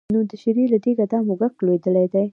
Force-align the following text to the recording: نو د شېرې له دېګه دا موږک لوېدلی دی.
نو 0.13 0.19
د 0.29 0.31
شېرې 0.41 0.65
له 0.73 0.77
دېګه 0.83 1.05
دا 1.11 1.19
موږک 1.27 1.53
لوېدلی 1.65 2.07
دی. 2.13 2.25